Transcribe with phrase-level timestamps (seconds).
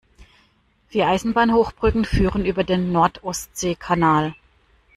[0.89, 4.33] Vier Eisenbahnhochbrücken führen über den Nord-Ostsee-Kanal.